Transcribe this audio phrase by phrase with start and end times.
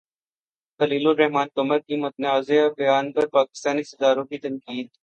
[0.79, 4.97] خلیل الرحمن قمر کے متنازع بیان پر پاکستانی ستاروں کی تنقید